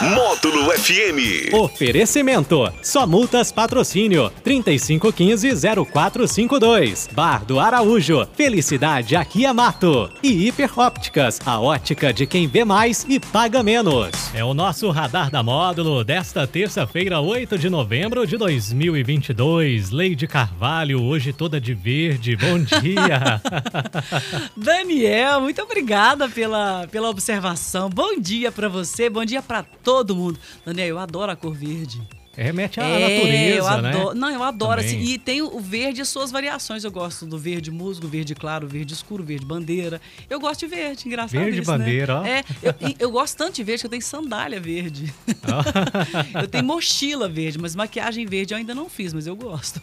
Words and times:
Módulo 0.00 0.70
FM. 0.78 1.52
Oferecimento. 1.52 2.72
Só 2.84 3.04
multas 3.04 3.50
patrocínio 3.50 4.30
3515-0452. 4.46 7.12
Bar 7.12 7.44
do 7.44 7.58
Araújo. 7.58 8.24
Felicidade 8.36 9.16
aqui 9.16 9.44
é 9.44 9.52
mato. 9.52 10.08
E 10.22 10.46
Hiper 10.46 10.70
Ópticas. 10.78 11.40
A 11.44 11.60
ótica 11.60 12.12
de 12.12 12.26
quem 12.26 12.46
vê 12.46 12.64
mais 12.64 13.04
e 13.08 13.18
paga 13.18 13.60
menos. 13.60 14.10
É 14.32 14.44
o 14.44 14.54
nosso 14.54 14.88
radar 14.90 15.32
da 15.32 15.42
módulo 15.42 16.04
desta 16.04 16.46
terça-feira, 16.46 17.18
8 17.18 17.58
de 17.58 17.68
novembro 17.68 18.24
de 18.24 18.36
2022. 18.36 19.90
Leide 19.90 20.28
Carvalho, 20.28 21.02
hoje 21.02 21.32
toda 21.32 21.60
de 21.60 21.74
verde. 21.74 22.36
Bom 22.36 22.60
dia. 22.80 23.42
Daniel, 24.56 25.40
muito 25.40 25.60
obrigada 25.60 26.28
pela, 26.28 26.86
pela 26.88 27.10
observação. 27.10 27.90
Bom 27.90 28.20
dia 28.20 28.52
pra 28.52 28.68
você, 28.68 29.10
bom 29.10 29.24
dia 29.24 29.42
pra 29.42 29.64
todo 29.88 30.14
mundo. 30.14 30.38
Daniel, 30.66 30.88
eu 30.88 30.98
adoro 30.98 31.32
a 31.32 31.36
cor 31.36 31.54
verde. 31.54 32.06
Remete 32.42 32.80
à 32.80 32.84
É, 32.84 33.00
natureza, 33.16 33.56
eu 33.56 33.66
adoro. 33.66 34.14
né? 34.14 34.20
Não, 34.20 34.30
eu 34.30 34.42
adoro. 34.42 34.80
Assim, 34.80 34.98
e 35.00 35.18
tem 35.18 35.42
o 35.42 35.58
verde 35.60 36.00
e 36.00 36.02
as 36.02 36.08
suas 36.08 36.30
variações. 36.30 36.84
Eu 36.84 36.90
gosto 36.90 37.26
do 37.26 37.36
verde 37.36 37.70
musgo, 37.70 38.06
verde 38.06 38.34
claro, 38.34 38.66
verde 38.68 38.94
escuro, 38.94 39.24
verde 39.24 39.44
bandeira. 39.44 40.00
Eu 40.30 40.38
gosto 40.38 40.60
de 40.60 40.66
verde, 40.68 41.06
engraçado 41.06 41.40
Verde 41.40 41.60
isso, 41.60 41.70
né? 41.72 41.78
bandeira, 41.78 42.20
ó. 42.20 42.24
É, 42.24 42.44
eu, 42.62 42.74
eu 43.00 43.10
gosto 43.10 43.36
tanto 43.36 43.56
de 43.56 43.64
verde 43.64 43.80
que 43.82 43.86
eu 43.86 43.90
tenho 43.90 44.02
sandália 44.02 44.60
verde. 44.60 45.12
eu 46.40 46.46
tenho 46.46 46.64
mochila 46.64 47.28
verde, 47.28 47.58
mas 47.58 47.74
maquiagem 47.74 48.24
verde 48.24 48.54
eu 48.54 48.58
ainda 48.58 48.74
não 48.74 48.88
fiz, 48.88 49.12
mas 49.12 49.26
eu 49.26 49.34
gosto. 49.34 49.80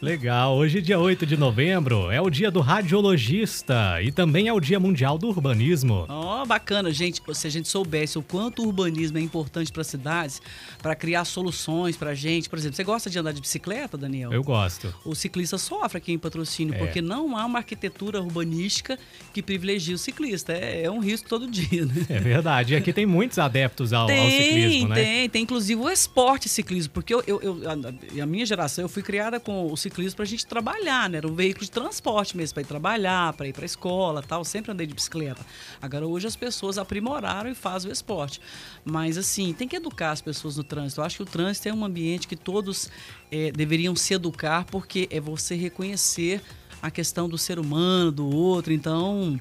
Legal, 0.00 0.56
hoje 0.56 0.80
dia 0.80 0.98
8 0.98 1.26
de 1.26 1.36
novembro 1.36 2.10
é 2.10 2.20
o 2.20 2.30
dia 2.30 2.50
do 2.50 2.60
radiologista 2.60 4.00
e 4.02 4.10
também 4.10 4.48
é 4.48 4.52
o 4.52 4.60
dia 4.60 4.80
mundial 4.80 5.18
do 5.18 5.28
urbanismo. 5.28 6.06
Ó, 6.08 6.44
bacana, 6.46 6.90
gente. 6.90 7.20
Se 7.34 7.46
a 7.46 7.50
gente 7.50 7.68
soubesse 7.68 8.18
o 8.18 8.22
quanto 8.22 8.62
o 8.62 8.66
urbanismo 8.66 9.18
é 9.18 9.20
importante 9.20 9.70
para 9.70 9.84
cidades, 9.84 10.40
para 10.82 10.94
criar 10.94 11.24
soluções 11.24 11.81
pra 11.98 12.14
gente. 12.14 12.48
Por 12.48 12.58
exemplo, 12.58 12.76
você 12.76 12.84
gosta 12.84 13.08
de 13.10 13.18
andar 13.18 13.32
de 13.32 13.40
bicicleta, 13.40 13.96
Daniel? 13.98 14.32
Eu 14.32 14.42
gosto. 14.42 14.94
O 15.04 15.14
ciclista 15.14 15.58
sofre 15.58 15.98
aqui 15.98 16.12
em 16.12 16.18
patrocínio, 16.18 16.74
É. 16.74 16.78
porque 16.78 17.00
não 17.02 17.36
há 17.36 17.44
uma 17.44 17.58
arquitetura 17.58 18.20
urbanística 18.20 18.98
que 19.32 19.42
privilegie 19.42 19.94
o 19.94 19.98
ciclista. 19.98 20.52
É, 20.52 20.84
é 20.84 20.90
um 20.90 21.00
risco 21.00 21.28
todo 21.28 21.46
dia, 21.50 21.84
né? 21.86 22.06
É 22.08 22.18
verdade. 22.20 22.74
E 22.74 22.76
aqui 22.76 22.92
tem 22.92 23.06
muitos 23.06 23.38
adeptos 23.38 23.92
ao, 23.92 24.02
ao 24.10 24.30
ciclismo, 24.30 24.88
né? 24.88 24.94
tem, 24.94 25.28
tem 25.28 25.42
inclusive 25.42 25.80
o 25.80 25.88
esporte 25.90 26.48
ciclismo, 26.48 26.92
porque 26.92 27.12
eu, 27.14 27.22
eu, 27.26 27.40
eu- 27.42 27.60
a, 27.70 28.22
a 28.22 28.26
minha 28.26 28.46
geração, 28.46 28.84
eu 28.84 28.88
fui 28.88 29.02
criada 29.02 29.40
com 29.40 29.70
o 29.72 29.76
ciclismo 29.76 30.16
pra 30.16 30.24
gente 30.24 30.46
trabalhar, 30.46 31.08
né? 31.10 31.18
Era 31.18 31.28
um 31.28 31.34
veículo 31.34 31.64
de 31.64 31.70
transporte 31.70 32.36
mesmo, 32.36 32.54
pra 32.54 32.62
ir 32.62 32.66
trabalhar, 32.66 33.32
pra 33.32 33.46
ir 33.48 33.52
pra 33.52 33.64
escola 33.64 34.22
tal. 34.22 34.44
Sempre 34.44 34.70
andei 34.72 34.86
de 34.86 34.94
bicicleta. 34.94 35.44
Agora, 35.80 36.06
hoje 36.06 36.26
as 36.26 36.36
pessoas 36.36 36.78
aprimoraram 36.78 37.50
e 37.50 37.54
fazem 37.54 37.90
o 37.90 37.92
esporte. 37.92 38.40
Mas, 38.84 39.16
assim, 39.16 39.52
tem 39.52 39.66
que 39.68 39.76
educar 39.76 40.10
as 40.10 40.20
pessoas 40.20 40.56
no 40.56 40.64
trânsito. 40.64 41.00
Eu 41.00 41.04
acho 41.04 41.16
que 41.16 41.22
o 41.22 41.26
trânsito 41.26 41.61
é 41.68 41.74
um 41.74 41.84
ambiente 41.84 42.28
que 42.28 42.36
todos 42.36 42.90
eh, 43.30 43.52
deveriam 43.52 43.94
se 43.96 44.14
educar, 44.14 44.64
porque 44.70 45.08
é 45.10 45.20
você 45.20 45.54
reconhecer 45.54 46.40
a 46.80 46.90
questão 46.90 47.28
do 47.28 47.38
ser 47.38 47.58
humano, 47.58 48.10
do 48.10 48.28
outro. 48.28 48.72
Então, 48.72 49.40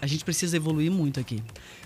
a 0.00 0.06
gente 0.06 0.24
precisa 0.24 0.56
evoluir 0.56 0.90
muito 0.90 1.20
aqui. 1.20 1.42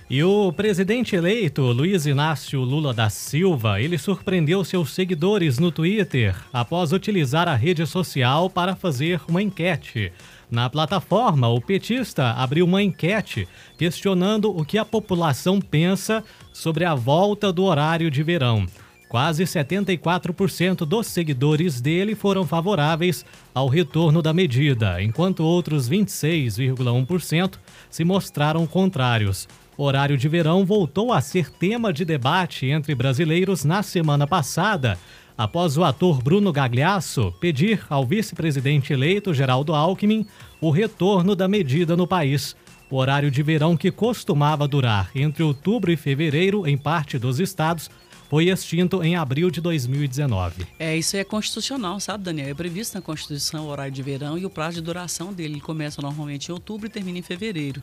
E 0.08 0.22
o 0.22 0.52
presidente 0.52 1.16
eleito, 1.16 1.62
Luiz 1.62 2.04
Inácio 2.04 2.60
Lula 2.60 2.92
da 2.92 3.08
Silva, 3.08 3.80
ele 3.80 3.96
surpreendeu 3.96 4.62
seus 4.62 4.92
seguidores 4.92 5.58
no 5.58 5.72
Twitter 5.72 6.36
após 6.52 6.92
utilizar 6.92 7.48
a 7.48 7.54
rede 7.54 7.86
social 7.86 8.50
para 8.50 8.76
fazer 8.76 9.20
uma 9.26 9.42
enquete. 9.42 10.12
Na 10.50 10.68
plataforma, 10.68 11.48
o 11.48 11.58
petista 11.60 12.32
abriu 12.32 12.66
uma 12.66 12.82
enquete 12.82 13.48
questionando 13.78 14.54
o 14.54 14.62
que 14.62 14.76
a 14.76 14.84
população 14.84 15.58
pensa 15.58 16.22
sobre 16.52 16.84
a 16.84 16.94
volta 16.94 17.50
do 17.50 17.64
horário 17.64 18.10
de 18.10 18.22
verão. 18.22 18.66
Quase 19.08 19.44
74% 19.44 20.84
dos 20.84 21.06
seguidores 21.06 21.80
dele 21.80 22.14
foram 22.14 22.46
favoráveis 22.46 23.24
ao 23.54 23.68
retorno 23.68 24.20
da 24.20 24.32
medida, 24.32 25.00
enquanto 25.02 25.44
outros 25.44 25.88
26,1% 25.88 27.58
se 27.88 28.04
mostraram 28.04 28.66
contrários. 28.66 29.46
Horário 29.76 30.16
de 30.16 30.28
verão 30.28 30.64
voltou 30.64 31.12
a 31.12 31.20
ser 31.20 31.50
tema 31.50 31.92
de 31.92 32.04
debate 32.04 32.66
entre 32.66 32.94
brasileiros 32.94 33.64
na 33.64 33.82
semana 33.82 34.26
passada, 34.26 34.98
após 35.36 35.76
o 35.76 35.84
ator 35.84 36.22
Bruno 36.22 36.52
Gagliasso 36.52 37.32
pedir 37.40 37.84
ao 37.90 38.06
vice-presidente 38.06 38.92
eleito 38.92 39.34
Geraldo 39.34 39.74
Alckmin 39.74 40.26
o 40.60 40.70
retorno 40.70 41.34
da 41.34 41.48
medida 41.48 41.96
no 41.96 42.06
país. 42.06 42.54
O 42.88 42.96
horário 42.96 43.30
de 43.30 43.42
verão 43.42 43.76
que 43.76 43.90
costumava 43.90 44.68
durar 44.68 45.10
entre 45.14 45.42
outubro 45.42 45.90
e 45.90 45.96
fevereiro 45.96 46.66
em 46.66 46.78
parte 46.78 47.18
dos 47.18 47.40
estados 47.40 47.90
foi 48.34 48.48
extinto 48.48 49.00
em 49.00 49.14
abril 49.14 49.48
de 49.48 49.60
2019. 49.60 50.66
É, 50.76 50.96
isso 50.96 51.16
é 51.16 51.22
constitucional, 51.22 52.00
sabe, 52.00 52.24
Daniel? 52.24 52.48
É 52.48 52.54
previsto 52.54 52.96
na 52.96 53.00
Constituição 53.00 53.66
o 53.66 53.68
horário 53.68 53.92
de 53.92 54.02
verão 54.02 54.36
e 54.36 54.44
o 54.44 54.50
prazo 54.50 54.74
de 54.74 54.80
duração 54.82 55.32
dele. 55.32 55.54
Ele 55.54 55.60
começa 55.60 56.02
normalmente 56.02 56.48
em 56.48 56.52
outubro 56.52 56.88
e 56.88 56.90
termina 56.90 57.16
em 57.16 57.22
fevereiro. 57.22 57.80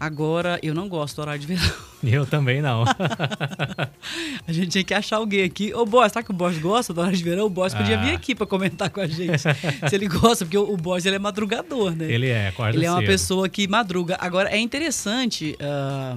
Agora, 0.00 0.58
eu 0.62 0.72
não 0.72 0.88
gosto 0.88 1.16
do 1.16 1.20
horário 1.20 1.38
de 1.42 1.46
verão. 1.46 1.70
Eu 2.02 2.24
também 2.24 2.62
não. 2.62 2.84
A 4.48 4.50
gente 4.50 4.68
tinha 4.70 4.82
que 4.82 4.94
achar 4.94 5.16
alguém 5.18 5.44
aqui. 5.44 5.74
Ô, 5.74 5.84
Boss, 5.84 6.10
sabe 6.10 6.24
que 6.24 6.32
o 6.32 6.34
Boss 6.34 6.56
gosta 6.56 6.94
do 6.94 7.00
horário 7.00 7.16
de 7.18 7.22
verão? 7.22 7.44
O 7.44 7.50
Boss 7.50 7.74
podia 7.74 7.98
vir 7.98 8.12
Ah. 8.12 8.14
aqui 8.14 8.34
pra 8.34 8.46
comentar 8.46 8.88
com 8.88 9.00
a 9.02 9.06
gente. 9.06 9.38
se 9.88 9.94
ele 9.94 10.08
gosta, 10.08 10.46
porque 10.46 10.56
o, 10.56 10.72
o 10.72 10.76
Boss 10.78 11.04
ele 11.04 11.16
é 11.16 11.18
madrugador, 11.18 11.94
né? 11.94 12.10
Ele 12.10 12.28
é, 12.28 12.48
acorda 12.48 12.74
Ele 12.76 12.86
é 12.86 12.90
uma 12.90 13.00
cedo. 13.00 13.06
pessoa 13.08 13.46
que 13.46 13.68
madruga. 13.68 14.16
Agora, 14.18 14.48
é 14.48 14.58
interessante, 14.58 15.54
ah, 15.60 16.16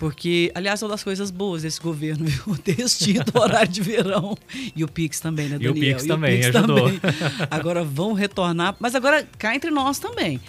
porque, 0.00 0.50
aliás, 0.54 0.80
é 0.80 0.86
uma 0.86 0.92
das 0.92 1.04
coisas 1.04 1.30
boas 1.30 1.60
desse 1.60 1.78
governo, 1.78 2.24
viu? 2.24 2.56
Ter 2.56 2.80
extinto 2.80 3.36
o 3.38 3.42
horário 3.42 3.70
de 3.70 3.82
verão. 3.82 4.34
E 4.74 4.82
o 4.82 4.88
Pix 4.88 5.20
também, 5.20 5.46
né, 5.46 5.58
E 5.60 5.68
o 5.68 5.74
Daniel? 5.74 5.96
Pix 5.98 6.06
também, 6.08 6.38
ajudou. 6.42 6.76
também. 6.86 7.00
Agora 7.50 7.84
vão 7.84 8.14
retornar. 8.14 8.74
Mas 8.80 8.94
agora, 8.94 9.28
cá 9.38 9.54
entre 9.54 9.70
nós 9.70 9.98
também. 9.98 10.40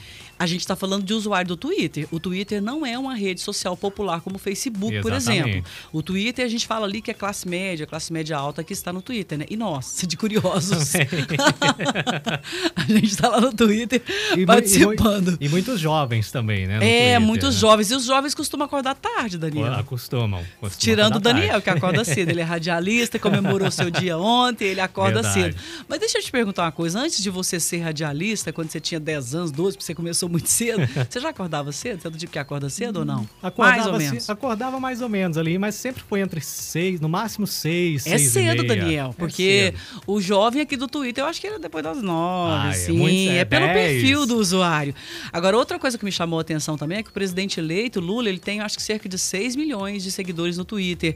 A 0.41 0.47
gente 0.47 0.61
está 0.61 0.75
falando 0.75 1.03
de 1.03 1.13
usuário 1.13 1.49
do 1.49 1.55
Twitter. 1.55 2.07
O 2.09 2.19
Twitter 2.19 2.59
não 2.59 2.83
é 2.83 2.97
uma 2.97 3.13
rede 3.13 3.39
social 3.41 3.77
popular 3.77 4.21
como 4.21 4.37
o 4.37 4.39
Facebook, 4.39 4.99
por 4.99 5.13
Exatamente. 5.13 5.49
exemplo. 5.49 5.71
O 5.93 6.01
Twitter, 6.01 6.43
a 6.43 6.47
gente 6.47 6.65
fala 6.65 6.87
ali 6.87 6.99
que 6.99 7.11
é 7.11 7.13
classe 7.13 7.47
média, 7.47 7.85
classe 7.85 8.11
média 8.11 8.35
alta 8.35 8.63
que 8.63 8.73
está 8.73 8.91
no 8.91 9.03
Twitter, 9.03 9.37
né? 9.37 9.45
E 9.51 9.55
nós, 9.55 10.01
de 10.09 10.17
curiosos. 10.17 10.95
a 12.75 12.81
gente 12.87 13.05
está 13.05 13.29
lá 13.29 13.39
no 13.39 13.53
Twitter 13.53 14.01
E 14.35 14.43
participando. 14.43 15.37
E, 15.39 15.45
e 15.45 15.49
muitos 15.49 15.79
jovens 15.79 16.31
também, 16.31 16.65
né? 16.65 16.77
É, 16.77 16.79
Twitter, 16.79 17.21
muitos 17.21 17.53
né? 17.53 17.61
jovens. 17.61 17.91
E 17.91 17.95
os 17.95 18.05
jovens 18.05 18.33
costumam 18.33 18.65
acordar 18.65 18.95
tarde, 18.95 19.37
Daniel. 19.37 19.75
Acostumam. 19.75 20.43
costumam 20.59 20.79
Tirando 20.79 21.17
o 21.17 21.19
Daniel, 21.19 21.61
tarde. 21.61 21.63
que 21.65 21.69
acorda 21.69 22.03
cedo. 22.03 22.31
Ele 22.31 22.41
é 22.41 22.43
radialista, 22.49 23.19
comemorou 23.19 23.69
seu 23.69 23.91
dia 23.91 24.17
ontem, 24.17 24.69
ele 24.69 24.81
acorda 24.81 25.21
Verdade. 25.21 25.53
cedo. 25.53 25.55
Mas 25.87 25.99
deixa 25.99 26.17
eu 26.17 26.23
te 26.23 26.31
perguntar 26.31 26.63
uma 26.63 26.71
coisa. 26.71 26.99
Antes 26.99 27.21
de 27.21 27.29
você 27.29 27.59
ser 27.59 27.81
radialista, 27.81 28.51
quando 28.51 28.71
você 28.71 28.79
tinha 28.79 28.99
10 28.99 29.35
anos, 29.35 29.51
12, 29.51 29.77
porque 29.77 29.85
você 29.85 29.93
começou 29.93 30.30
muito 30.31 30.47
cedo, 30.47 30.81
você 31.09 31.19
já 31.19 31.29
acordava 31.29 31.71
cedo? 31.71 32.01
Você 32.01 32.07
é 32.07 32.11
do 32.11 32.17
tipo 32.17 32.31
que 32.31 32.39
acorda 32.39 32.69
cedo 32.69 32.99
ou 32.99 33.05
não? 33.05 33.27
Acordava, 33.41 33.75
Mais 33.77 33.87
ou 33.87 33.95
assim- 33.95 34.05
menos. 34.09 34.29
acordava 34.29 34.79
mais 34.79 35.01
ou 35.01 35.09
menos 35.09 35.37
ali, 35.37 35.57
mas 35.57 35.75
sempre 35.75 36.01
foi 36.07 36.21
entre 36.21 36.41
seis, 36.41 36.99
no 37.01 37.09
máximo 37.09 37.45
seis, 37.45 38.05
É 38.07 38.11
seis 38.17 38.21
e 38.27 38.29
cedo. 38.29 38.63
Daniel, 38.65 39.09
É 39.09 39.19
porque 39.19 39.73
cedo. 39.75 40.01
o 40.07 40.21
jovem 40.21 40.61
aqui 40.61 40.77
do 40.77 40.87
Twitter, 40.87 41.23
eu 41.23 41.27
acho 41.27 41.39
que 41.41 41.47
era 41.47 41.59
depois 41.59 41.83
das 41.83 42.01
nove, 42.01 42.67
Ah, 42.67 42.69
é 42.69 42.73
sim. 42.73 42.93
muito- 42.93 43.31
É, 43.31 43.37
é 43.39 43.45
pelo 43.45 43.65
10. 43.67 43.75
perfil 44.01 44.25
do 44.25 44.37
usuário. 44.37 44.95
Agora, 45.33 45.57
outra 45.57 45.77
coisa 45.77 45.97
que 45.97 46.05
me 46.05 46.11
chamou 46.11 46.39
a 46.39 46.41
atenção 46.41 46.77
também 46.77 46.99
é 46.99 47.03
que 47.03 47.09
o 47.09 47.13
presidente 47.13 47.59
eleito, 47.59 47.99
Lula, 47.99 48.29
ele 48.29 48.39
tem, 48.39 48.59
acho 48.61 48.77
que 48.77 48.83
cerca 48.83 49.09
de 49.09 49.17
6 49.17 49.55
milhões 49.55 50.03
de 50.03 50.11
seguidores 50.11 50.57
no 50.57 50.63
Twitter. 50.65 51.15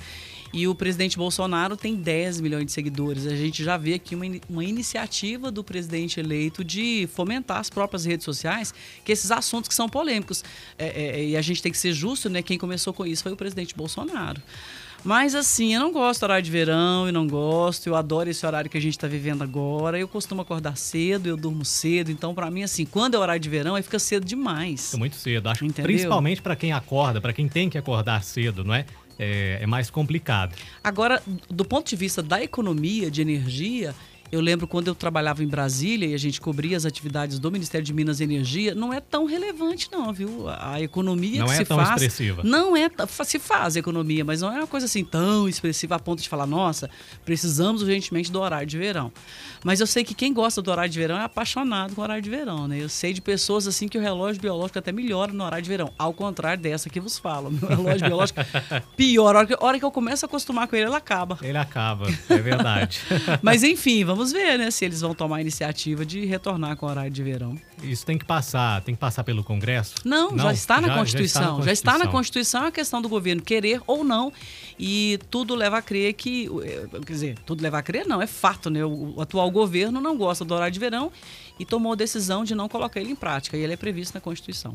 E 0.55 0.69
o 0.69 0.73
presidente 0.73 1.17
Bolsonaro 1.17 1.75
tem 1.75 1.95
10 1.95 2.39
milhões 2.39 2.66
de 2.66 2.71
seguidores. 2.71 3.27
A 3.27 3.35
gente 3.35 3.61
já 3.61 3.75
vê 3.75 3.96
aqui 3.96 4.16
uma, 4.16 4.25
uma 4.49 4.63
iniciativa 4.63 5.52
do 5.52 5.61
presidente 5.66 6.17
eleito 6.17 6.63
de 6.63 7.09
fomentar 7.13 7.57
as 7.57 7.69
próprias 7.69 8.05
redes 8.05 8.23
sociais, 8.23 8.73
que 9.03 9.11
esses 9.11 9.31
assuntos 9.31 9.67
que 9.67 9.75
são 9.75 9.90
polêmicos. 9.90 10.46
É, 10.79 11.19
é, 11.19 11.25
e 11.25 11.35
a 11.35 11.41
gente 11.41 11.61
tem 11.61 11.69
que 11.69 11.78
ser 11.78 11.91
justo, 11.91 12.29
né? 12.29 12.41
Quem 12.41 12.57
começou 12.57 12.93
com 12.93 13.05
isso 13.05 13.22
foi 13.22 13.34
o 13.34 13.35
presidente 13.35 13.75
Bolsonaro. 13.75 14.41
Mas 15.03 15.35
assim, 15.35 15.73
eu 15.73 15.81
não 15.81 15.91
gosto 15.91 16.22
do 16.22 16.23
horário 16.23 16.43
de 16.43 16.49
verão, 16.49 17.05
eu 17.05 17.11
não 17.11 17.28
gosto, 17.28 17.87
eu 17.87 17.96
adoro 17.96 18.29
esse 18.29 18.43
horário 18.46 18.69
que 18.69 18.78
a 18.78 18.81
gente 18.81 18.93
está 18.93 19.08
vivendo 19.08 19.43
agora. 19.43 19.99
Eu 19.99 20.08
costumo 20.08 20.41
acordar 20.41 20.78
cedo, 20.78 21.28
eu 21.28 21.35
durmo 21.35 21.66
cedo, 21.66 22.11
então 22.11 22.34
para 22.34 22.49
mim 22.49 22.63
assim, 22.63 22.85
quando 22.85 23.16
é 23.16 23.19
horário 23.19 23.41
de 23.41 23.49
verão, 23.49 23.75
aí 23.75 23.84
fica 23.84 23.99
cedo 23.99 24.25
demais. 24.25 24.93
É 24.93 24.97
muito 24.97 25.17
cedo. 25.17 25.49
Acho 25.49 25.66
Entendeu? 25.66 25.84
principalmente 25.84 26.41
para 26.41 26.55
quem 26.55 26.72
acorda, 26.72 27.19
para 27.19 27.34
quem 27.34 27.49
tem 27.49 27.69
que 27.69 27.78
acordar 27.78 28.23
cedo, 28.23 28.63
não 28.63 28.73
é? 28.73 28.85
É, 29.17 29.59
é 29.62 29.66
mais 29.66 29.90
complicado. 29.90 30.56
Agora, 30.84 31.22
do 31.50 31.64
ponto 31.64 31.88
de 31.90 31.96
vista 31.96 32.22
da 32.22 32.44
economia, 32.44 33.09
de 33.09 33.22
energia, 33.22 33.96
Eu 34.31 34.41
lembro 34.41 34.67
quando 34.67 34.87
eu 34.87 34.95
trabalhava 34.95 35.43
em 35.43 35.47
Brasília 35.47 36.07
e 36.07 36.13
a 36.13 36.17
gente 36.17 36.41
cobria 36.41 36.75
as 36.75 36.85
atividades 36.85 37.39
do 37.39 37.51
Ministério 37.51 37.85
de 37.85 37.93
Minas 37.93 38.19
e 38.19 38.23
Energia, 38.23 38.73
não 38.73 38.91
é 38.91 38.99
tão 38.99 39.25
relevante 39.25 39.87
não, 39.91 40.11
viu? 40.11 40.47
A 40.49 40.81
economia 40.81 41.39
não 41.39 41.47
que 41.47 41.53
é 41.53 41.57
se 41.57 41.66
tão 41.66 41.77
faz 41.77 41.89
expressiva. 42.01 42.41
não 42.43 42.75
é 42.75 42.89
se 43.23 43.39
faz 43.39 43.75
a 43.75 43.79
economia, 43.79 44.25
mas 44.25 44.41
não 44.41 44.51
é 44.51 44.57
uma 44.57 44.67
coisa 44.67 44.87
assim 44.87 45.03
tão 45.03 45.47
expressiva 45.47 45.95
a 45.95 45.99
ponto 45.99 46.22
de 46.22 46.29
falar, 46.29 46.45
nossa, 46.47 46.89
precisamos 47.23 47.81
urgentemente 47.81 48.31
do 48.31 48.41
horário 48.41 48.67
de 48.67 48.77
verão. 48.77 49.11
Mas 49.63 49.79
eu 49.79 49.87
sei 49.87 50.03
que 50.03 50.13
quem 50.13 50.33
gosta 50.33 50.61
do 50.61 50.69
horário 50.69 50.91
de 50.91 50.99
verão 50.99 51.17
é 51.17 51.23
apaixonado 51.23 51.95
com 51.95 52.01
o 52.01 52.03
horário 52.03 52.22
de 52.22 52.29
verão, 52.29 52.67
né? 52.67 52.81
Eu 52.81 52.89
sei 52.89 53.13
de 53.13 53.22
pessoas 53.22 53.67
assim 53.67 53.87
que 53.87 53.97
o 53.97 54.01
relógio 54.01 54.41
biológico 54.41 54.79
até 54.79 54.91
melhora 54.91 55.31
no 55.33 55.43
horário 55.43 55.63
de 55.63 55.69
verão, 55.69 55.91
ao 55.97 56.13
contrário 56.13 56.61
dessa 56.61 56.89
que 56.89 56.99
vos 56.99 57.17
falo. 57.17 57.51
Meu 57.51 57.69
relógio 57.69 58.07
biológico 58.07 58.39
piora. 58.95 59.37
A 59.37 59.39
hora 59.39 59.47
que, 59.47 59.53
a 59.53 59.66
hora 59.66 59.79
que 59.79 59.85
eu 59.85 59.91
começo 59.91 60.25
a 60.25 60.27
acostumar 60.27 60.67
com 60.67 60.75
ele, 60.75 60.85
ele 60.85 60.95
acaba. 60.95 61.37
Ele 61.41 61.57
acaba, 61.57 62.07
é 62.29 62.37
verdade. 62.37 62.99
Mas 63.41 63.63
enfim, 63.63 64.03
vamos 64.03 64.15
ver, 64.32 64.58
né, 64.58 64.72
se 64.72 64.85
eles 64.85 65.02
vão 65.02 65.14
tomar 65.14 65.38
a 65.38 65.41
iniciativa 65.41 66.06
de 66.06 66.26
retornar 66.26 66.76
com 66.78 66.85
o 66.85 66.90
horário 66.90 67.12
de 67.12 67.23
verão. 67.23 67.58
Isso 67.84 68.06
tem 68.06 68.17
que 68.17 68.26
passar, 68.26 68.82
tem 68.82 68.96
que 68.96 69.02
passar 69.02 69.23
pelo 69.23 69.44
Congresso? 69.44 69.96
Não, 70.06 70.38
já, 70.38 70.53
está 70.53 70.82
na, 70.82 70.96
Constituição. 70.96 71.62
Já 71.62 71.72
está 71.72 71.97
na 71.97 71.97
Constituição. 71.97 71.97
Já 71.97 71.97
está 71.97 71.97
na 71.97 72.08
Constituição 72.08 72.66
a 72.66 72.72
questão 72.72 73.02
do 73.02 73.09
governo 73.09 73.41
querer 73.41 73.82
ou 73.85 74.03
não. 74.03 74.32
E 74.79 75.20
tudo 75.29 75.56
leva 75.56 75.78
a 75.78 75.82
crer 75.82 76.14
que. 76.14 76.50
eh, 76.64 76.88
Quer 77.06 77.14
dizer, 77.14 77.40
tudo 77.46 77.62
leva 77.62 77.78
a 77.78 77.84
crer, 77.84 78.06
não, 78.08 78.22
é 78.22 78.28
fato, 78.28 78.70
né? 78.70 78.84
O, 78.84 79.16
o 79.16 79.22
atual 79.22 79.50
governo 79.52 80.00
não 80.02 80.18
gosta 80.18 80.44
do 80.44 80.53
horário 80.53 80.73
de 80.73 80.79
verão 80.79 81.11
e 81.59 81.66
tomou 81.66 81.94
a 81.94 81.96
decisão 81.96 82.44
de 82.44 82.53
não 82.53 82.68
colocar 82.68 83.00
ele 83.00 83.11
em 83.11 83.16
prática. 83.16 83.58
E 83.58 83.61
ele 83.61 83.73
é 83.73 83.78
previsto 83.78 84.14
na 84.16 84.22
Constituição. 84.22 84.73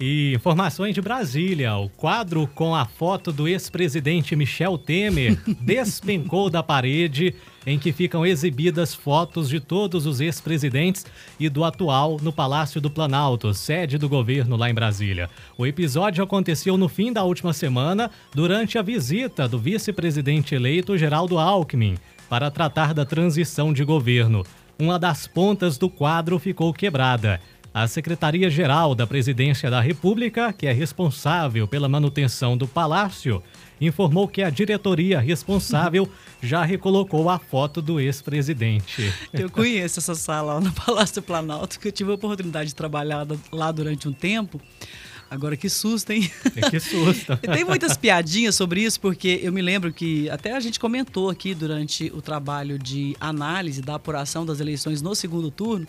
E 0.00 0.34
informações 0.34 0.94
de 0.94 1.00
Brasília. 1.00 1.76
O 1.76 1.88
quadro 1.88 2.48
com 2.48 2.74
a 2.74 2.84
foto 2.84 3.32
do 3.32 3.46
ex-presidente 3.46 4.34
Michel 4.34 4.76
Temer 4.76 5.38
despencou 5.62 6.50
da 6.50 6.62
parede 6.62 7.34
em 7.66 7.78
que 7.78 7.92
ficam 7.92 8.26
exibidas 8.26 8.94
fotos 8.94 9.48
de 9.48 9.60
todos 9.60 10.04
os 10.04 10.20
ex-presidentes 10.20 11.06
e 11.38 11.48
do 11.48 11.64
atual 11.64 12.18
no 12.20 12.32
Palácio 12.32 12.80
do 12.80 12.90
Planalto, 12.90 13.54
sede 13.54 13.96
do 13.96 14.08
governo 14.08 14.56
lá 14.56 14.68
em 14.68 14.74
Brasília. 14.74 15.30
O 15.56 15.64
episódio 15.64 16.22
aconteceu 16.22 16.76
no 16.76 16.88
fim 16.88 17.12
da 17.12 17.22
última 17.22 17.52
semana, 17.52 18.10
durante 18.34 18.76
a 18.76 18.82
visita 18.82 19.48
do 19.48 19.58
vice-presidente 19.58 20.54
eleito 20.54 20.98
Geraldo 20.98 21.38
Alckmin 21.38 21.96
para 22.28 22.50
tratar 22.50 22.92
da 22.92 23.04
transição 23.04 23.72
de 23.72 23.84
governo. 23.84 24.44
Uma 24.78 24.98
das 24.98 25.26
pontas 25.26 25.78
do 25.78 25.88
quadro 25.88 26.38
ficou 26.38 26.72
quebrada. 26.72 27.40
A 27.74 27.88
Secretaria-Geral 27.88 28.94
da 28.94 29.04
Presidência 29.04 29.68
da 29.68 29.80
República, 29.80 30.52
que 30.52 30.64
é 30.64 30.72
responsável 30.72 31.66
pela 31.66 31.88
manutenção 31.88 32.56
do 32.56 32.68
palácio, 32.68 33.42
informou 33.80 34.28
que 34.28 34.44
a 34.44 34.48
diretoria 34.48 35.18
responsável 35.18 36.08
já 36.40 36.62
recolocou 36.62 37.28
a 37.28 37.36
foto 37.36 37.82
do 37.82 37.98
ex-presidente. 37.98 39.12
Eu 39.32 39.50
conheço 39.50 39.98
essa 39.98 40.14
sala 40.14 40.54
lá 40.54 40.60
no 40.60 40.70
Palácio 40.86 41.16
do 41.16 41.22
Planalto, 41.22 41.80
que 41.80 41.88
eu 41.88 41.92
tive 41.92 42.12
a 42.12 42.14
oportunidade 42.14 42.68
de 42.68 42.76
trabalhar 42.76 43.26
lá 43.50 43.72
durante 43.72 44.08
um 44.08 44.12
tempo. 44.12 44.60
Agora 45.28 45.56
que 45.56 45.68
susto, 45.68 46.12
hein? 46.12 46.30
É 46.54 46.70
que 46.70 46.78
susto. 46.78 47.36
Tem 47.52 47.64
muitas 47.64 47.96
piadinhas 47.96 48.54
sobre 48.54 48.82
isso, 48.82 49.00
porque 49.00 49.40
eu 49.42 49.52
me 49.52 49.60
lembro 49.60 49.92
que 49.92 50.30
até 50.30 50.54
a 50.54 50.60
gente 50.60 50.78
comentou 50.78 51.28
aqui 51.28 51.56
durante 51.56 52.12
o 52.14 52.22
trabalho 52.22 52.78
de 52.78 53.16
análise 53.18 53.82
da 53.82 53.96
apuração 53.96 54.46
das 54.46 54.60
eleições 54.60 55.02
no 55.02 55.12
segundo 55.12 55.50
turno, 55.50 55.88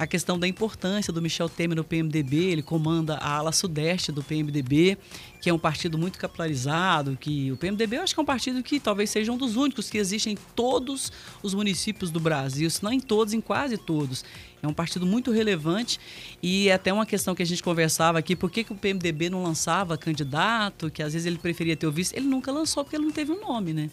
a 0.00 0.06
questão 0.06 0.38
da 0.38 0.48
importância 0.48 1.12
do 1.12 1.20
Michel 1.20 1.46
Temer 1.46 1.76
no 1.76 1.84
PMDB, 1.84 2.34
ele 2.38 2.62
comanda 2.62 3.16
a 3.16 3.34
ala 3.34 3.52
sudeste 3.52 4.10
do 4.10 4.22
PMDB, 4.22 4.96
que 5.42 5.50
é 5.50 5.52
um 5.52 5.58
partido 5.58 5.98
muito 5.98 6.18
capilarizado, 6.18 7.18
que 7.20 7.52
o 7.52 7.56
PMDB 7.58 7.98
eu 7.98 8.02
acho 8.04 8.14
que 8.14 8.18
é 8.18 8.22
um 8.22 8.26
partido 8.26 8.62
que 8.62 8.80
talvez 8.80 9.10
seja 9.10 9.30
um 9.30 9.36
dos 9.36 9.56
únicos 9.56 9.90
que 9.90 9.98
existe 9.98 10.30
em 10.30 10.38
todos 10.56 11.12
os 11.42 11.52
municípios 11.52 12.10
do 12.10 12.18
Brasil, 12.18 12.70
se 12.70 12.82
não 12.82 12.90
em 12.90 12.98
todos, 12.98 13.34
em 13.34 13.42
quase 13.42 13.76
todos. 13.76 14.24
É 14.62 14.66
um 14.66 14.72
partido 14.72 15.04
muito 15.04 15.30
relevante 15.32 16.00
e 16.42 16.70
é 16.70 16.72
até 16.72 16.90
uma 16.90 17.04
questão 17.04 17.34
que 17.34 17.42
a 17.42 17.46
gente 17.46 17.62
conversava 17.62 18.18
aqui, 18.18 18.34
por 18.34 18.50
que, 18.50 18.64
que 18.64 18.72
o 18.72 18.76
PMDB 18.76 19.28
não 19.28 19.42
lançava 19.42 19.98
candidato, 19.98 20.90
que 20.90 21.02
às 21.02 21.12
vezes 21.12 21.26
ele 21.26 21.36
preferia 21.36 21.76
ter 21.76 21.86
o 21.86 21.92
vice, 21.92 22.16
ele 22.16 22.26
nunca 22.26 22.50
lançou 22.50 22.82
porque 22.84 22.96
ele 22.96 23.04
não 23.04 23.12
teve 23.12 23.32
um 23.32 23.40
nome, 23.42 23.74
né? 23.74 23.90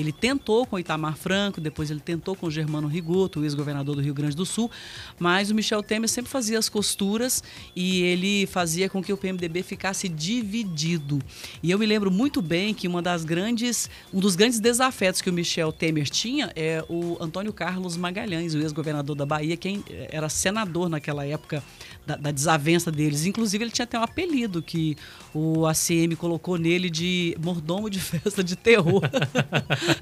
Ele 0.00 0.12
tentou 0.12 0.66
com 0.66 0.78
Itamar 0.78 1.16
Franco, 1.16 1.60
depois 1.60 1.90
ele 1.90 2.00
tentou 2.00 2.34
com 2.34 2.50
Germano 2.50 2.88
Rigoto, 2.88 3.40
o 3.40 3.44
ex-governador 3.44 3.94
do 3.94 4.02
Rio 4.02 4.14
Grande 4.14 4.34
do 4.34 4.46
Sul, 4.46 4.70
mas 5.18 5.50
o 5.50 5.54
Michel 5.54 5.82
Temer 5.82 6.08
sempre 6.08 6.30
fazia 6.30 6.58
as 6.58 6.68
costuras 6.68 7.42
e 7.74 8.02
ele 8.02 8.46
fazia 8.46 8.88
com 8.88 9.02
que 9.02 9.12
o 9.12 9.16
PMDB 9.16 9.62
ficasse 9.62 10.08
dividido. 10.08 11.20
E 11.62 11.70
eu 11.70 11.78
me 11.78 11.86
lembro 11.86 12.10
muito 12.10 12.40
bem 12.42 12.72
que 12.74 12.88
uma 12.88 13.02
das 13.02 13.24
grandes, 13.24 13.88
um 14.12 14.20
dos 14.20 14.36
grandes 14.36 14.58
desafetos 14.58 15.20
que 15.20 15.30
o 15.30 15.32
Michel 15.32 15.72
Temer 15.72 16.08
tinha 16.08 16.50
é 16.56 16.84
o 16.88 17.16
Antônio 17.20 17.52
Carlos 17.52 17.96
Magalhães, 17.96 18.54
o 18.54 18.58
ex-governador 18.58 19.14
da 19.14 19.26
Bahia, 19.26 19.56
quem 19.56 19.84
era 20.10 20.28
senador 20.28 20.88
naquela 20.88 21.26
época 21.26 21.62
da, 22.10 22.16
da, 22.16 22.30
desavença 22.30 22.90
deles. 22.90 23.26
Inclusive, 23.26 23.64
ele 23.64 23.70
tinha 23.70 23.84
até 23.84 23.98
um 23.98 24.02
apelido 24.02 24.62
que 24.62 24.96
o 25.34 25.66
ACM 25.66 26.16
colocou 26.16 26.58
nele 26.58 26.90
de 26.90 27.36
mordomo 27.42 27.88
de 27.88 28.00
festa 28.00 28.42
de 28.42 28.56
terror. 28.56 29.02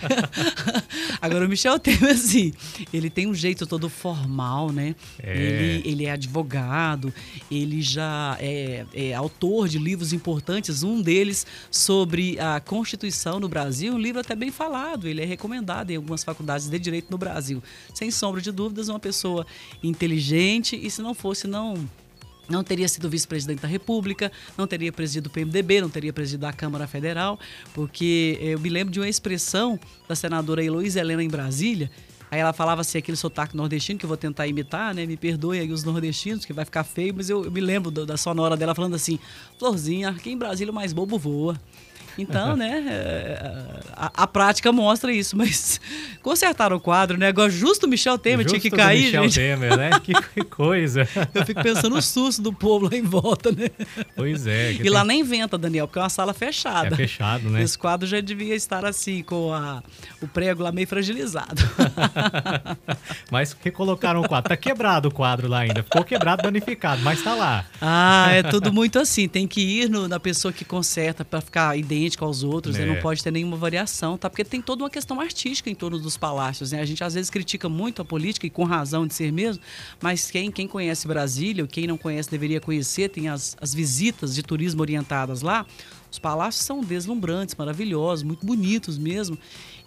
Agora, 1.21 1.45
o 1.45 1.49
Michel 1.49 1.79
Temer, 1.79 2.13
assim, 2.13 2.53
ele 2.93 3.11
tem 3.11 3.27
um 3.27 3.35
jeito 3.35 3.67
todo 3.67 3.89
formal, 3.89 4.73
né? 4.73 4.95
É. 5.23 5.37
Ele, 5.37 5.89
ele 5.89 6.05
é 6.07 6.13
advogado, 6.13 7.13
ele 7.51 7.83
já 7.83 8.37
é, 8.41 8.87
é 8.95 9.15
autor 9.15 9.69
de 9.69 9.79
livros 9.79 10.13
importantes, 10.13 10.83
um 10.83 11.03
deles 11.03 11.47
sobre 11.71 12.39
a 12.39 12.61
Constituição 12.61 13.41
no 13.41 13.49
Brasil, 13.49 13.95
um 13.95 13.99
livro 13.99 14.21
até 14.21 14.35
bem 14.35 14.51
falado, 14.51 15.07
ele 15.07 15.23
é 15.23 15.25
recomendado 15.25 15.91
em 15.91 15.97
algumas 15.97 16.25
faculdades 16.25 16.69
de 16.69 16.79
direito 16.79 17.11
no 17.11 17.19
Brasil. 17.19 17.63
Sem 17.93 18.11
sombra 18.11 18.41
de 18.41 18.53
dúvidas, 18.53 18.89
uma 18.89 19.01
pessoa 19.01 19.47
inteligente 19.83 20.79
e 20.81 20.91
se 20.91 21.03
não 21.03 21.15
fosse, 21.15 21.47
não 21.47 21.89
não 22.49 22.65
teria 22.65 22.89
sido 22.89 23.09
vice-presidente 23.09 23.61
da 23.61 23.69
República, 23.69 24.33
não 24.57 24.67
teria 24.67 24.93
presidido 24.93 25.29
o 25.29 25.31
PMDB, 25.31 25.81
não 25.81 25.91
teria 25.91 26.13
presidido 26.13 26.47
a 26.47 26.53
Câmara 26.53 26.87
Federal, 26.87 27.39
porque 27.75 28.39
eu 28.41 28.59
me 28.59 28.69
lembro 28.69 28.93
de 28.93 29.01
uma 29.01 29.09
expressão 29.09 29.79
da 30.09 30.15
senadora 30.15 30.63
Heloísa 30.65 31.01
Helena 31.01 31.23
em 31.23 31.29
Brasília, 31.29 31.91
Aí 32.31 32.41
ela 32.41 32.53
falava 32.53 32.83
assim, 32.83 32.99
aquele 32.99 33.17
sotaque 33.17 33.57
nordestino, 33.57 33.99
que 33.99 34.05
eu 34.05 34.09
vou 34.09 34.17
tentar 34.17 34.47
imitar, 34.47 34.95
né? 34.95 35.07
Me 35.07 35.17
perdoe 35.17 35.61
aí 35.61 35.73
os 35.73 35.83
nordestinos, 35.83 36.45
que 36.45 36.53
vai 36.53 36.65
ficar 36.65 36.85
feio, 36.85 37.15
mas 37.17 37.31
eu, 37.31 37.45
eu 37.45 37.51
me 37.51 37.61
lembro 37.61 37.91
do, 37.91 38.05
da 38.05 38.17
sonora 38.17 38.57
dela 38.57 38.75
falando 38.75 38.95
assim, 38.95 39.19
Florzinha, 39.59 40.11
aqui 40.11 40.31
em 40.31 40.37
Brasília 40.37 40.71
o 40.71 40.75
mais 40.75 40.93
bobo 40.93 41.19
voa. 41.19 41.59
Então, 42.19 42.57
né, 42.57 42.85
a, 43.95 44.25
a, 44.25 44.27
prática 44.27 44.73
mostra 44.73 45.13
isso, 45.13 45.37
mas 45.37 45.81
consertaram 46.21 46.77
o 46.77 46.81
quadro, 46.81 47.17
né? 47.17 47.29
Agora, 47.29 47.49
justo 47.49 47.87
o 47.87 47.89
Michel 47.89 48.19
Temer 48.19 48.41
Justo 48.41 48.59
tinha 48.59 48.61
que 48.61 48.77
cair, 48.77 49.05
Michel 49.05 49.23
gente. 49.25 49.35
Temer, 49.35 49.77
né? 49.77 49.91
Que 50.35 50.45
coisa. 50.45 51.09
Eu 51.35 51.45
fico 51.45 51.63
pensando 51.63 51.95
no 51.95 52.03
susto 52.03 52.43
do 52.43 52.53
povo 52.53 52.87
lá 52.87 52.97
em 52.97 53.03
volta, 53.03 53.53
né? 53.53 53.69
Pois 54.17 54.47
é. 54.47 54.73
E 54.73 54.89
lá 54.89 55.05
nem 55.05 55.23
venta, 55.23 55.57
Daniel, 55.57 55.87
porque 55.87 55.99
é 55.99 56.03
uma 56.03 56.09
sala 56.09 56.35
fechada. 56.35 56.95
É 56.95 56.97
fechado, 56.97 57.49
né? 57.51 57.63
Esse 57.63 57.79
quadro 57.79 58.07
já 58.07 58.21
devia 58.21 58.55
estar 58.55 58.85
assim, 58.85 59.23
com 59.23 59.53
a, 59.53 59.83
o 60.21 60.27
prego 60.27 60.63
lá 60.63 60.73
meio 60.73 60.89
fragilizado. 60.89 61.63
mas 63.31 63.57
recolocaram 63.63 64.21
o 64.23 64.29
quadro. 64.29 64.49
Tá 64.49 64.57
quebrado 64.57 65.09
o 65.09 65.15
quadro 65.15 65.47
lá 65.47 65.61
ainda. 65.61 65.83
Ficou 65.83 66.03
quebrado, 66.05 66.43
danificado, 66.43 67.03
mas 67.03 67.23
tá 67.23 67.35
lá. 67.35 67.65
Ah, 67.81 68.31
é 68.33 68.43
tudo 68.43 68.73
muito 68.73 68.99
assim. 68.99 69.29
Tem 69.29 69.47
que 69.47 69.61
ir 69.61 69.89
no, 69.89 70.09
na 70.09 70.19
pessoa 70.19 70.53
que 70.53 70.65
conserta 70.65 71.25
para 71.25 71.41
ficar 71.41 71.77
idêntico 71.77 72.08
aos 72.25 72.43
outros. 72.43 72.77
É. 72.77 72.81
Né? 72.81 72.95
Não 72.95 73.01
pode 73.01 73.23
ter 73.23 73.31
nenhuma 73.31 73.57
variação, 73.57 74.17
tá? 74.17 74.31
Porque 74.31 74.45
tem 74.45 74.63
toda 74.63 74.85
uma 74.85 74.91
questão 74.91 75.21
artística 75.21 75.69
em 75.69 75.75
torno 75.75 75.99
dos 75.99 76.17
palácios. 76.17 76.73
Né? 76.73 76.81
A 76.81 76.85
gente 76.85 77.03
às 77.03 77.15
vezes 77.15 77.31
critica 77.31 77.69
muito 77.69 78.01
a 78.01 78.05
política 78.05 78.47
e 78.47 78.51
com 78.51 78.65
razão 78.65 79.07
de 79.07 79.15
ser 79.15 79.33
mesmo, 79.33 79.63
mas 80.01 80.31
quem, 80.31 80.51
quem 80.51 80.67
conhece 80.67 81.07
Brasília, 81.07 81.65
ou 81.65 81.69
quem 81.69 81.87
não 81.87 81.99
conhece 81.99 82.31
deveria 82.31 82.61
conhecer, 82.61 83.09
tem 83.09 83.29
as, 83.29 83.57
as 83.61 83.75
visitas 83.75 84.35
de 84.35 84.43
turismo 84.43 84.81
orientadas 84.81 85.43
lá. 85.43 85.67
Os 86.11 86.19
palácios 86.19 86.65
são 86.65 86.81
deslumbrantes, 86.81 87.55
maravilhosos, 87.55 88.23
muito 88.23 88.45
bonitos 88.45 88.97
mesmo. 88.97 89.39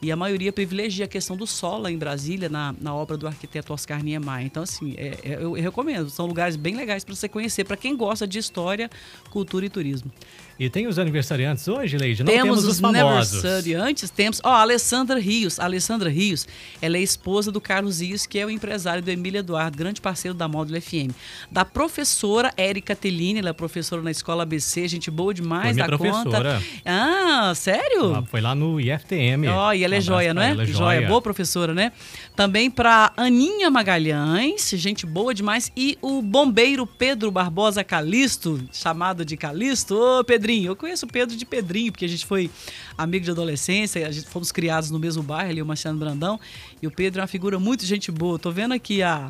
E 0.01 0.11
a 0.11 0.15
maioria 0.15 0.51
privilegia 0.51 1.05
a 1.05 1.07
questão 1.07 1.37
do 1.37 1.45
sol 1.45 1.79
lá 1.79 1.91
em 1.91 1.97
Brasília, 1.97 2.49
na, 2.49 2.73
na 2.81 2.93
obra 2.93 3.15
do 3.15 3.27
arquiteto 3.27 3.71
Oscar 3.71 4.03
Niemeyer. 4.03 4.45
Então, 4.45 4.63
assim, 4.63 4.95
é, 4.97 5.19
é, 5.23 5.43
eu 5.43 5.53
recomendo. 5.53 6.09
São 6.09 6.25
lugares 6.25 6.55
bem 6.55 6.75
legais 6.75 7.03
para 7.03 7.13
você 7.13 7.29
conhecer, 7.29 7.65
para 7.65 7.77
quem 7.77 7.95
gosta 7.95 8.27
de 8.27 8.39
história, 8.39 8.89
cultura 9.29 9.65
e 9.65 9.69
turismo. 9.69 10.11
E 10.59 10.69
tem 10.69 10.87
os 10.87 10.99
aniversariantes 10.99 11.67
hoje, 11.67 11.97
Leide? 11.97 12.23
Não 12.23 12.31
temos, 12.31 12.43
temos 12.43 12.63
os 12.65 12.69
os 12.75 12.79
famosos. 12.79 13.33
aniversariantes, 13.33 14.09
temos... 14.09 14.39
Ó, 14.43 14.49
a 14.49 14.61
Alessandra 14.61 15.19
Rios. 15.19 15.59
A 15.59 15.63
Alessandra 15.63 16.09
Rios, 16.09 16.47
ela 16.81 16.97
é 16.97 17.01
esposa 17.01 17.51
do 17.51 17.59
Carlos 17.59 17.99
Rios, 18.01 18.25
que 18.25 18.37
é 18.39 18.45
o 18.45 18.49
empresário 18.49 19.01
do 19.01 19.09
Emílio 19.09 19.39
Eduardo, 19.39 19.77
grande 19.77 19.99
parceiro 20.01 20.35
da 20.37 20.47
Módulo 20.47 20.79
FM. 20.81 21.11
Da 21.51 21.65
professora 21.65 22.53
Érica 22.57 22.95
Tellini, 22.95 23.39
ela 23.39 23.49
é 23.49 23.53
professora 23.53 24.01
na 24.01 24.11
Escola 24.11 24.43
ABC, 24.43 24.87
gente 24.87 25.09
boa 25.09 25.33
demais 25.33 25.73
Foi 25.77 25.81
da 25.81 25.85
professora. 25.85 26.53
conta. 26.55 26.61
Ah, 26.85 27.53
sério? 27.55 28.05
Ela 28.05 28.25
foi 28.25 28.41
lá 28.41 28.53
no 28.53 28.79
IFTM. 28.79 29.47
Ó, 29.47 29.73
e 29.73 29.83
ela 29.83 29.95
é 29.95 29.97
Um 29.97 30.01
joia, 30.01 30.33
não 30.33 30.41
é? 30.41 30.51
ela, 30.51 30.63
é 30.63 30.65
joia. 30.67 31.07
boa 31.07 31.21
professora, 31.21 31.73
né? 31.73 31.91
Também 32.35 32.69
para 32.69 33.11
Aninha 33.17 33.69
Magalhães, 33.69 34.69
gente 34.75 35.05
boa 35.05 35.33
demais. 35.33 35.71
E 35.75 35.97
o 36.01 36.21
bombeiro 36.21 36.85
Pedro 36.85 37.31
Barbosa 37.31 37.83
Calisto, 37.83 38.59
chamado 38.71 39.23
de 39.25 39.35
Calisto. 39.37 39.95
Ô, 39.95 40.23
Pedrinho, 40.41 40.71
eu 40.71 40.75
conheço 40.75 41.05
o 41.05 41.09
Pedro 41.09 41.37
de 41.37 41.45
Pedrinho, 41.45 41.91
porque 41.91 42.03
a 42.03 42.07
gente 42.07 42.25
foi 42.25 42.49
amigo 42.97 43.23
de 43.23 43.29
adolescência, 43.29 44.07
a 44.07 44.11
gente 44.11 44.27
fomos 44.27 44.51
criados 44.51 44.89
no 44.89 44.97
mesmo 44.97 45.21
bairro 45.21 45.51
ali, 45.51 45.61
o 45.61 45.65
Marciano 45.65 45.99
Brandão. 45.99 46.39
E 46.81 46.87
o 46.87 46.91
Pedro 46.91 47.19
é 47.19 47.21
uma 47.21 47.27
figura 47.27 47.59
muito 47.59 47.85
gente 47.85 48.11
boa. 48.11 48.39
Tô 48.39 48.51
vendo 48.51 48.73
aqui 48.73 49.03
a 49.03 49.29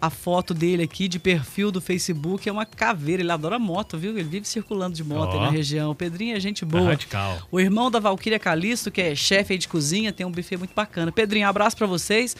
a 0.00 0.10
foto 0.10 0.52
dele 0.52 0.82
aqui 0.82 1.08
de 1.08 1.18
perfil 1.18 1.70
do 1.70 1.80
Facebook 1.80 2.46
é 2.46 2.52
uma 2.52 2.66
caveira. 2.66 3.22
Ele 3.22 3.32
adora 3.32 3.58
moto, 3.58 3.96
viu? 3.96 4.10
Ele 4.10 4.28
vive 4.28 4.46
circulando 4.46 4.94
de 4.94 5.02
moto 5.02 5.32
aí 5.32 5.38
Ó. 5.38 5.42
na 5.44 5.50
região. 5.50 5.92
O 5.92 5.94
Pedrinho 5.94 6.36
é 6.36 6.40
gente 6.40 6.62
boa. 6.64 6.90
radical. 6.90 7.38
O 7.50 7.58
irmão 7.58 7.90
da 7.90 7.98
Valquíria 7.98 8.38
Calisto, 8.38 8.90
que 8.90 9.00
é 9.00 9.14
chefe 9.14 9.56
de 9.56 9.66
cozinha, 9.66 10.12
tem 10.12 10.26
um 10.26 10.30
buffet 10.30 10.58
muito 10.58 10.74
bacana. 10.74 11.10
Pedrinho, 11.10 11.48
abraço 11.48 11.76
pra 11.76 11.86
vocês. 11.86 12.36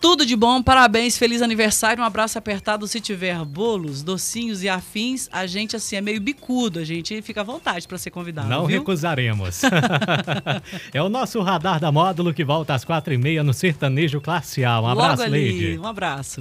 Tudo 0.00 0.24
de 0.26 0.36
bom, 0.36 0.62
parabéns, 0.62 1.16
feliz 1.18 1.42
aniversário, 1.42 2.02
um 2.02 2.06
abraço 2.06 2.38
apertado. 2.38 2.86
Se 2.86 3.00
tiver 3.00 3.36
bolos, 3.44 4.02
docinhos 4.02 4.62
e 4.62 4.68
afins, 4.68 5.28
a 5.32 5.46
gente 5.46 5.74
assim 5.74 5.96
é 5.96 6.00
meio 6.00 6.20
bicudo, 6.20 6.78
a 6.78 6.84
gente 6.84 7.20
fica 7.22 7.40
à 7.40 7.44
vontade 7.44 7.88
pra 7.88 7.98
ser 7.98 8.10
convidado. 8.10 8.48
Não 8.48 8.66
viu? 8.66 8.78
recusaremos. 8.78 9.62
é 10.92 11.02
o 11.02 11.08
nosso 11.08 11.40
radar 11.40 11.80
da 11.80 11.90
módulo 11.90 12.32
que 12.32 12.44
volta 12.44 12.74
às 12.74 12.84
quatro 12.84 13.12
e 13.12 13.18
meia 13.18 13.42
no 13.42 13.52
Sertanejo 13.54 14.20
Classe 14.20 14.64
A. 14.64 14.78
Um 14.78 14.82
Logo 14.82 15.00
abraço, 15.00 15.22
ali, 15.22 15.30
Leide. 15.32 15.78
um 15.78 15.86
abraço. 15.86 16.40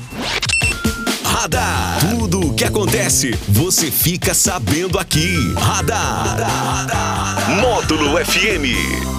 Radar. 1.24 2.00
Tudo 2.10 2.50
o 2.52 2.54
que 2.54 2.64
acontece, 2.64 3.32
você 3.50 3.92
fica 3.92 4.34
sabendo 4.34 4.98
aqui. 5.00 5.36
Radar. 5.56 6.38
Módulo 7.62 8.18
FM. 8.24 9.15